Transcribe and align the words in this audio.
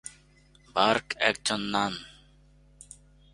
Bark 0.75 1.05
একজন 1.19 1.61
নান। 1.73 1.93